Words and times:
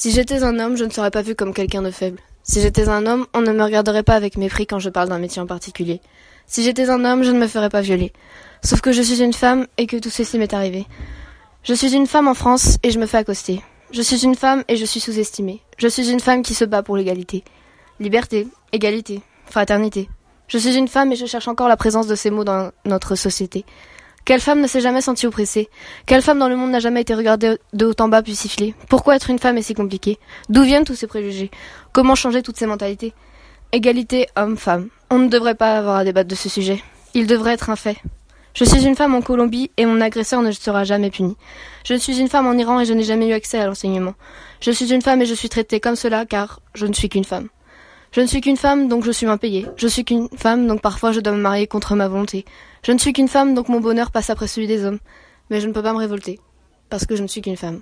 Si 0.00 0.12
j'étais 0.12 0.44
un 0.44 0.58
homme, 0.58 0.78
je 0.78 0.84
ne 0.84 0.88
serais 0.88 1.10
pas 1.10 1.20
vu 1.20 1.34
comme 1.34 1.52
quelqu'un 1.52 1.82
de 1.82 1.90
faible. 1.90 2.20
Si 2.42 2.62
j'étais 2.62 2.88
un 2.88 3.04
homme, 3.04 3.26
on 3.34 3.42
ne 3.42 3.52
me 3.52 3.62
regarderait 3.62 4.02
pas 4.02 4.14
avec 4.14 4.38
mépris 4.38 4.66
quand 4.66 4.78
je 4.78 4.88
parle 4.88 5.10
d'un 5.10 5.18
métier 5.18 5.42
en 5.42 5.46
particulier. 5.46 6.00
Si 6.46 6.62
j'étais 6.62 6.88
un 6.88 7.04
homme, 7.04 7.22
je 7.22 7.30
ne 7.30 7.38
me 7.38 7.46
ferais 7.46 7.68
pas 7.68 7.82
violer. 7.82 8.14
Sauf 8.64 8.80
que 8.80 8.92
je 8.92 9.02
suis 9.02 9.22
une 9.22 9.34
femme 9.34 9.66
et 9.76 9.86
que 9.86 9.98
tout 9.98 10.08
ceci 10.08 10.38
m'est 10.38 10.54
arrivé. 10.54 10.86
Je 11.64 11.74
suis 11.74 11.94
une 11.94 12.06
femme 12.06 12.28
en 12.28 12.32
France 12.32 12.78
et 12.82 12.92
je 12.92 12.98
me 12.98 13.04
fais 13.04 13.18
accoster. 13.18 13.62
Je 13.92 14.00
suis 14.00 14.24
une 14.24 14.36
femme 14.36 14.64
et 14.68 14.76
je 14.76 14.86
suis 14.86 15.00
sous-estimée. 15.00 15.60
Je 15.76 15.88
suis 15.88 16.10
une 16.10 16.20
femme 16.20 16.40
qui 16.40 16.54
se 16.54 16.64
bat 16.64 16.82
pour 16.82 16.96
l'égalité. 16.96 17.44
Liberté, 17.98 18.48
égalité, 18.72 19.20
fraternité. 19.44 20.08
Je 20.48 20.56
suis 20.56 20.78
une 20.78 20.88
femme 20.88 21.12
et 21.12 21.16
je 21.16 21.26
cherche 21.26 21.46
encore 21.46 21.68
la 21.68 21.76
présence 21.76 22.06
de 22.06 22.14
ces 22.14 22.30
mots 22.30 22.44
dans 22.44 22.70
notre 22.86 23.16
société. 23.16 23.66
Quelle 24.24 24.40
femme 24.40 24.60
ne 24.60 24.66
s'est 24.66 24.80
jamais 24.80 25.00
sentie 25.00 25.26
oppressée? 25.26 25.68
Quelle 26.06 26.22
femme 26.22 26.38
dans 26.38 26.48
le 26.48 26.56
monde 26.56 26.70
n'a 26.70 26.78
jamais 26.78 27.00
été 27.00 27.14
regardée 27.14 27.56
de 27.72 27.86
haut 27.86 27.94
en 28.00 28.08
bas 28.08 28.22
puis 28.22 28.36
sifflée 28.36 28.74
Pourquoi 28.88 29.16
être 29.16 29.30
une 29.30 29.38
femme 29.38 29.58
est 29.58 29.62
si 29.62 29.74
compliqué? 29.74 30.18
D'où 30.48 30.62
viennent 30.62 30.84
tous 30.84 30.94
ces 30.94 31.06
préjugés? 31.06 31.50
Comment 31.92 32.14
changer 32.14 32.42
toutes 32.42 32.56
ces 32.56 32.66
mentalités? 32.66 33.12
Égalité 33.72 34.28
homme-femme. 34.36 34.88
On 35.10 35.18
ne 35.18 35.28
devrait 35.28 35.54
pas 35.54 35.76
avoir 35.76 35.96
à 35.96 36.04
débattre 36.04 36.28
de 36.28 36.34
ce 36.34 36.48
sujet. 36.48 36.82
Il 37.14 37.26
devrait 37.26 37.54
être 37.54 37.70
un 37.70 37.76
fait. 37.76 37.96
Je 38.54 38.64
suis 38.64 38.84
une 38.84 38.96
femme 38.96 39.14
en 39.14 39.22
Colombie 39.22 39.70
et 39.76 39.86
mon 39.86 40.00
agresseur 40.00 40.42
ne 40.42 40.50
sera 40.50 40.84
jamais 40.84 41.10
puni. 41.10 41.36
Je 41.84 41.94
suis 41.94 42.18
une 42.18 42.28
femme 42.28 42.46
en 42.46 42.54
Iran 42.54 42.80
et 42.80 42.84
je 42.84 42.92
n'ai 42.92 43.04
jamais 43.04 43.28
eu 43.28 43.32
accès 43.32 43.58
à 43.58 43.66
l'enseignement. 43.66 44.14
Je 44.60 44.70
suis 44.70 44.92
une 44.92 45.02
femme 45.02 45.22
et 45.22 45.26
je 45.26 45.34
suis 45.34 45.48
traitée 45.48 45.80
comme 45.80 45.96
cela 45.96 46.26
car 46.26 46.60
je 46.74 46.86
ne 46.86 46.92
suis 46.92 47.08
qu'une 47.08 47.24
femme. 47.24 47.48
Je 48.12 48.20
ne 48.20 48.26
suis 48.26 48.40
qu'une 48.40 48.56
femme 48.56 48.88
donc 48.88 49.04
je 49.04 49.12
suis 49.12 49.26
moins 49.26 49.36
payée. 49.36 49.66
Je 49.76 49.86
suis 49.86 50.04
qu'une 50.04 50.28
femme 50.36 50.66
donc 50.66 50.80
parfois 50.80 51.12
je 51.12 51.20
dois 51.20 51.32
me 51.32 51.40
marier 51.40 51.68
contre 51.68 51.94
ma 51.94 52.08
volonté. 52.08 52.44
Je 52.84 52.90
ne 52.90 52.98
suis 52.98 53.12
qu'une 53.12 53.28
femme 53.28 53.54
donc 53.54 53.68
mon 53.68 53.78
bonheur 53.80 54.10
passe 54.10 54.30
après 54.30 54.48
celui 54.48 54.66
des 54.66 54.84
hommes. 54.84 54.98
Mais 55.48 55.60
je 55.60 55.68
ne 55.68 55.72
peux 55.72 55.82
pas 55.82 55.92
me 55.92 55.98
révolter 55.98 56.40
parce 56.88 57.06
que 57.06 57.14
je 57.14 57.22
ne 57.22 57.28
suis 57.28 57.40
qu'une 57.40 57.56
femme. 57.56 57.80